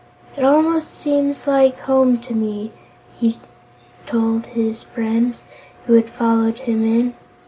"It 0.35 0.39
seems 0.41 0.45
almost 0.47 1.45
like 1.47 1.77
home 1.81 2.17
to 2.21 2.33
me," 2.33 2.71
hie 3.21 3.35
told 4.07 4.47
his 4.47 4.81
friends, 4.81 5.43
who 5.85 5.93
had 5.93 6.09
followed 6.09 6.57
him 6.57 6.83
in. 6.83 7.13